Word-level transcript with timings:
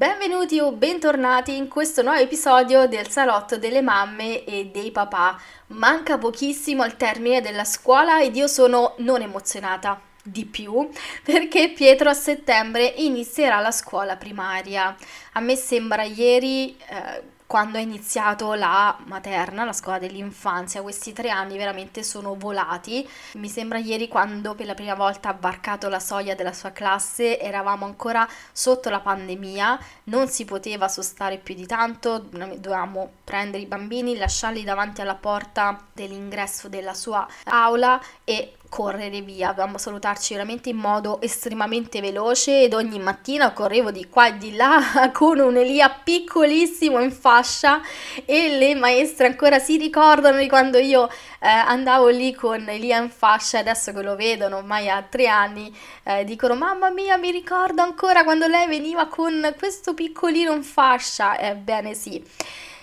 Benvenuti 0.00 0.58
o 0.58 0.72
bentornati 0.72 1.54
in 1.54 1.68
questo 1.68 2.00
nuovo 2.00 2.18
episodio 2.18 2.88
del 2.88 3.08
salotto 3.08 3.58
delle 3.58 3.82
mamme 3.82 4.46
e 4.46 4.70
dei 4.72 4.90
papà. 4.90 5.38
Manca 5.66 6.16
pochissimo 6.16 6.82
al 6.82 6.96
termine 6.96 7.42
della 7.42 7.66
scuola 7.66 8.22
ed 8.22 8.34
io 8.34 8.46
sono 8.46 8.94
non 9.00 9.20
emozionata 9.20 10.00
di 10.22 10.46
più 10.46 10.88
perché 11.22 11.72
Pietro 11.72 12.08
a 12.08 12.14
settembre 12.14 12.86
inizierà 12.86 13.60
la 13.60 13.72
scuola 13.72 14.16
primaria. 14.16 14.96
A 15.34 15.40
me 15.40 15.54
sembra 15.54 16.02
ieri 16.04 16.74
eh, 16.78 17.22
quando 17.50 17.78
è 17.78 17.80
iniziato 17.80 18.54
la 18.54 18.96
materna, 19.06 19.64
la 19.64 19.72
scuola 19.72 19.98
dell'infanzia, 19.98 20.82
questi 20.82 21.12
tre 21.12 21.30
anni 21.30 21.56
veramente 21.56 22.04
sono 22.04 22.36
volati. 22.36 23.04
Mi 23.32 23.48
sembra 23.48 23.78
ieri 23.78 24.06
quando 24.06 24.54
per 24.54 24.66
la 24.66 24.74
prima 24.74 24.94
volta 24.94 25.30
ha 25.30 25.36
varcato 25.36 25.88
la 25.88 25.98
soglia 25.98 26.36
della 26.36 26.52
sua 26.52 26.70
classe, 26.70 27.40
eravamo 27.40 27.86
ancora 27.86 28.24
sotto 28.52 28.88
la 28.88 29.00
pandemia, 29.00 29.80
non 30.04 30.28
si 30.28 30.44
poteva 30.44 30.86
sostare 30.86 31.38
più 31.38 31.56
di 31.56 31.66
tanto, 31.66 32.20
dovevamo 32.20 33.14
prendere 33.24 33.64
i 33.64 33.66
bambini, 33.66 34.16
lasciarli 34.16 34.62
davanti 34.62 35.00
alla 35.00 35.16
porta 35.16 35.76
dell'ingresso 35.92 36.68
della 36.68 36.94
sua 36.94 37.26
aula 37.46 38.00
e 38.22 38.58
correre 38.70 39.20
via, 39.20 39.48
dovevamo 39.48 39.76
salutarci 39.76 40.32
veramente 40.32 40.70
in 40.70 40.76
modo 40.76 41.20
estremamente 41.20 42.00
veloce 42.00 42.62
ed 42.62 42.72
ogni 42.72 43.00
mattina 43.00 43.52
correvo 43.52 43.90
di 43.90 44.08
qua 44.08 44.28
e 44.28 44.38
di 44.38 44.54
là 44.54 45.10
con 45.12 45.40
un 45.40 45.56
Elia 45.56 45.90
piccolissimo 45.90 47.00
in 47.00 47.10
fascia 47.10 47.82
e 48.24 48.56
le 48.56 48.74
maestre 48.76 49.26
ancora 49.26 49.58
si 49.58 49.76
ricordano 49.76 50.38
di 50.38 50.48
quando 50.48 50.78
io 50.78 51.08
eh, 51.40 51.48
andavo 51.48 52.08
lì 52.08 52.32
con 52.32 52.66
Elia 52.68 52.98
in 53.02 53.10
fascia 53.10 53.58
adesso 53.58 53.92
che 53.92 54.02
lo 54.02 54.14
vedono 54.14 54.58
ormai 54.58 54.88
a 54.88 55.02
tre 55.02 55.26
anni 55.26 55.76
eh, 56.04 56.24
dicono 56.24 56.54
mamma 56.54 56.90
mia 56.90 57.16
mi 57.16 57.32
ricordo 57.32 57.82
ancora 57.82 58.22
quando 58.22 58.46
lei 58.46 58.68
veniva 58.68 59.06
con 59.08 59.54
questo 59.58 59.94
piccolino 59.94 60.52
in 60.52 60.62
fascia. 60.62 61.38
Ebbene 61.38 61.94
sì 61.94 62.24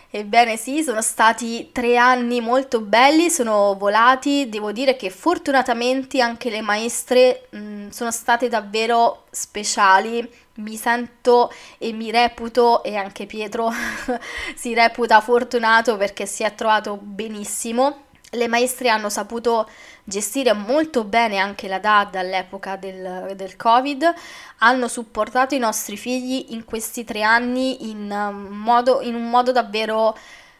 Ebbene 0.09 0.55
sì, 0.55 0.83
sono 0.83 1.01
stati 1.01 1.69
tre 1.73 1.97
anni 1.97 2.39
molto 2.39 2.79
belli, 2.79 3.29
sono 3.29 3.75
volati, 3.77 4.47
devo 4.47 4.71
dire 4.71 4.95
che 4.95 5.09
fortunatamente 5.09 6.21
anche 6.21 6.49
le 6.49 6.61
maestre 6.61 7.47
mh, 7.49 7.57
mm, 7.57 7.89
sono 7.89 8.11
state 8.11 8.47
davvero 8.47 9.25
speciali, 9.31 10.27
mi 10.55 10.77
sento 10.77 11.51
e 11.77 11.91
mi 11.91 12.09
reputo, 12.09 12.83
e 12.83 12.95
anche 12.95 13.25
Pietro 13.25 13.69
si 14.55 14.73
reputa 14.73 15.19
fortunato 15.19 15.97
perché 15.97 16.25
si 16.25 16.43
è 16.43 16.55
trovato 16.55 16.97
benissimo 17.01 18.05
le 18.31 18.47
maestre 18.47 18.89
hanno 18.89 19.09
saputo 19.09 19.69
gestire 20.03 20.53
molto 20.53 21.03
bene 21.03 21.37
anche 21.37 21.67
la 21.67 21.79
DAD 21.79 22.15
all'epoca 22.15 22.75
del, 22.75 23.33
del, 23.35 23.55
Covid, 23.55 24.13
hanno 24.59 24.87
supportato 24.87 25.55
i 25.55 25.59
nostri 25.59 25.97
figli 25.97 26.47
in 26.49 26.65
questi 26.65 27.03
tre 27.03 27.23
anni 27.23 27.89
in, 27.89 28.11
um, 28.11 28.47
modo, 28.53 29.01
in 29.01 29.15
un 29.15 29.29
modo 29.29 29.51
davvero 29.51 30.17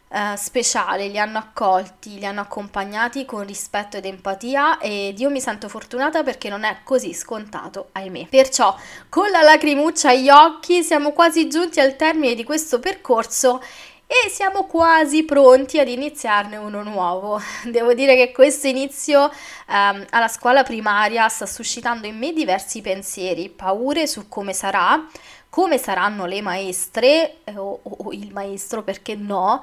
uh, 0.08 0.18
speciale, 0.36 1.08
li 1.08 1.20
hanno 1.20 1.40
accolti, 1.40 2.20
li 2.20 2.26
hanno 2.26 2.42
accompagnati 2.42 3.26
con 3.26 3.46
rispetto 3.46 3.98
ed 3.98 4.06
empatia 4.06 4.80
ed 4.80 5.20
io 5.20 5.30
mi 5.30 5.42
sento 5.42 5.68
fortunata 5.68 6.24
perché 6.24 6.48
non 6.48 6.64
è 6.64 6.78
così 6.84 7.14
scontato, 7.14 7.90
ahimè. 7.92 8.28
Perciò, 8.28 8.76
con 9.10 9.30
la 9.30 9.42
lacrimuccia 9.42 10.10
agli 10.10 10.30
occhi, 10.30 10.84
siamo 10.84 11.12
quasi 11.12 11.50
giunti 11.50 11.82
al 11.82 11.98
termine 11.98 12.34
di 12.34 12.46
questo 12.46 12.80
percorso 12.80 13.62
e 14.08 14.30
siamo 14.30 14.64
quasi 14.64 15.26
pronti 15.26 15.80
ad 15.80 15.90
iniziarne 15.90 16.56
uno 16.56 16.82
nuovo. 16.82 17.42
Devo 17.70 17.94
dire 17.94 18.16
che 18.16 18.32
questo 18.32 18.68
inizio 18.68 19.24
um, 19.24 20.06
alla 20.10 20.30
scuola 20.30 20.64
primaria 20.64 21.28
sta 21.28 21.46
suscitando 21.46 22.08
in 22.08 22.18
me 22.18 22.32
diversi 22.32 22.80
pensieri, 22.80 23.50
paure 23.50 24.08
su 24.08 24.30
come 24.30 24.54
sarà, 24.54 25.06
come 25.50 25.78
saranno 25.78 26.26
le 26.26 26.42
maestre 26.42 27.44
eh, 27.44 27.58
o, 27.58 27.82
o 27.84 28.14
il 28.14 28.32
maestro, 28.32 28.82
perché 28.82 29.16
no. 29.16 29.62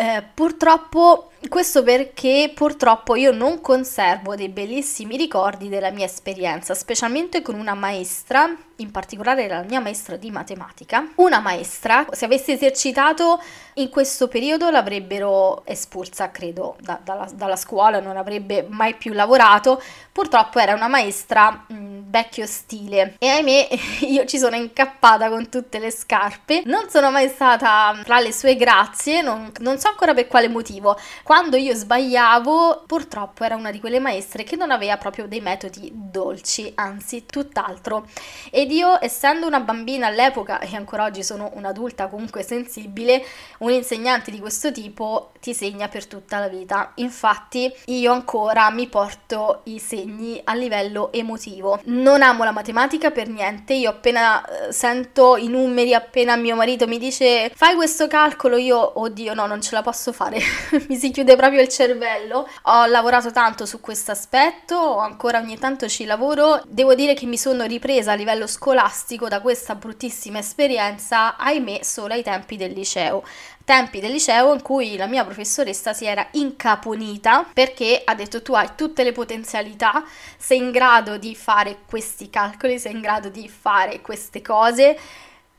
Eh, 0.00 0.22
purtroppo, 0.32 1.30
questo 1.50 1.82
perché 1.82 2.50
purtroppo 2.54 3.16
io 3.16 3.32
non 3.32 3.60
conservo 3.60 4.34
dei 4.34 4.48
bellissimi 4.48 5.18
ricordi 5.18 5.68
della 5.68 5.90
mia 5.90 6.06
esperienza, 6.06 6.72
specialmente 6.72 7.42
con 7.42 7.54
una 7.54 7.74
maestra 7.74 8.48
in 8.76 8.90
particolare 8.90 9.46
la 9.46 9.62
mia 9.62 9.78
maestra 9.78 10.16
di 10.16 10.30
matematica, 10.30 11.06
una 11.16 11.40
maestra, 11.40 12.06
se 12.12 12.24
avesse 12.24 12.52
esercitato 12.52 13.42
in 13.74 13.88
questo 13.88 14.28
periodo 14.28 14.70
l'avrebbero 14.70 15.64
espulsa, 15.64 16.30
credo, 16.30 16.76
da, 16.80 16.98
dalla, 17.02 17.28
dalla, 17.32 17.56
scuola, 17.56 18.00
non 18.00 18.16
avrebbe 18.16 18.66
mai 18.68 18.94
più 18.94 19.12
lavorato. 19.12 19.80
Purtroppo 20.12 20.58
era 20.58 20.74
una 20.74 20.88
maestra 20.88 21.64
mh, 21.68 22.10
vecchio 22.10 22.46
stile 22.46 23.14
e 23.18 23.28
ahimè 23.28 23.68
io 24.10 24.24
ci 24.26 24.38
sono 24.38 24.56
incappata 24.56 25.28
con 25.28 25.48
tutte 25.48 25.78
le 25.78 25.90
scarpe. 25.90 26.62
Non 26.66 26.88
sono 26.90 27.10
mai 27.10 27.28
stata 27.28 27.96
tra 28.04 28.20
le 28.20 28.32
sue 28.32 28.56
grazie, 28.56 29.22
non, 29.22 29.52
non 29.60 29.78
so 29.78 29.88
ancora 29.88 30.12
per 30.14 30.26
quale 30.26 30.48
motivo. 30.48 30.98
Quando 31.22 31.56
io 31.56 31.74
sbagliavo, 31.74 32.84
purtroppo 32.86 33.44
era 33.44 33.54
una 33.54 33.70
di 33.70 33.80
quelle 33.80 34.00
maestre 34.00 34.42
che 34.42 34.56
non 34.56 34.70
aveva 34.70 34.96
proprio 34.96 35.26
dei 35.26 35.40
metodi 35.40 35.90
dolci, 35.94 36.72
anzi 36.74 37.24
tutt'altro. 37.26 38.06
Ed 38.50 38.72
io, 38.72 38.98
essendo 39.00 39.46
una 39.46 39.60
bambina 39.60 40.08
all'epoca 40.08 40.58
e 40.58 40.74
ancora 40.74 41.04
oggi 41.04 41.22
sono 41.22 41.50
un'adulta 41.54 42.08
comunque 42.08 42.42
sensibile, 42.42 43.24
un 43.58 43.69
insegnante 43.76 44.30
di 44.30 44.38
questo 44.38 44.72
tipo 44.72 45.32
ti 45.40 45.54
segna 45.54 45.88
per 45.88 46.06
tutta 46.06 46.38
la 46.38 46.48
vita. 46.48 46.92
Infatti 46.96 47.72
io 47.86 48.12
ancora 48.12 48.70
mi 48.70 48.86
porto 48.88 49.62
i 49.64 49.78
segni 49.78 50.40
a 50.44 50.54
livello 50.54 51.12
emotivo. 51.12 51.80
Non 51.84 52.22
amo 52.22 52.44
la 52.44 52.52
matematica 52.52 53.10
per 53.10 53.28
niente, 53.28 53.74
io 53.74 53.90
appena 53.90 54.44
eh, 54.44 54.72
sento 54.72 55.36
i 55.36 55.48
numeri, 55.48 55.94
appena 55.94 56.36
mio 56.36 56.56
marito 56.56 56.86
mi 56.86 56.98
dice 56.98 57.50
fai 57.54 57.74
questo 57.74 58.06
calcolo, 58.06 58.56
io 58.56 59.00
oddio 59.00 59.34
no, 59.34 59.46
non 59.46 59.60
ce 59.62 59.74
la 59.74 59.82
posso 59.82 60.12
fare, 60.12 60.38
mi 60.88 60.96
si 60.96 61.10
chiude 61.10 61.36
proprio 61.36 61.60
il 61.60 61.68
cervello. 61.68 62.48
Ho 62.62 62.86
lavorato 62.86 63.30
tanto 63.30 63.66
su 63.66 63.80
questo 63.80 64.10
aspetto, 64.12 64.98
ancora 64.98 65.38
ogni 65.38 65.58
tanto 65.58 65.88
ci 65.88 66.04
lavoro, 66.04 66.62
devo 66.66 66.94
dire 66.94 67.14
che 67.14 67.26
mi 67.26 67.38
sono 67.38 67.64
ripresa 67.64 68.12
a 68.12 68.14
livello 68.14 68.46
scolastico 68.46 69.28
da 69.28 69.40
questa 69.40 69.74
bruttissima 69.74 70.38
esperienza, 70.38 71.36
ahimè, 71.36 71.80
solo 71.82 72.14
ai 72.14 72.22
tempi 72.22 72.56
del 72.56 72.72
liceo. 72.72 73.22
Tempi 73.70 74.00
del 74.00 74.10
liceo 74.10 74.52
in 74.52 74.62
cui 74.62 74.96
la 74.96 75.06
mia 75.06 75.22
professoressa 75.22 75.92
si 75.92 76.04
era 76.04 76.26
incaponita 76.32 77.46
perché 77.54 78.02
ha 78.04 78.16
detto 78.16 78.42
tu 78.42 78.52
hai 78.54 78.70
tutte 78.74 79.04
le 79.04 79.12
potenzialità, 79.12 80.02
sei 80.36 80.58
in 80.58 80.72
grado 80.72 81.18
di 81.18 81.36
fare 81.36 81.82
questi 81.86 82.28
calcoli, 82.30 82.80
sei 82.80 82.94
in 82.94 83.00
grado 83.00 83.28
di 83.28 83.48
fare 83.48 84.00
queste 84.00 84.42
cose 84.42 84.98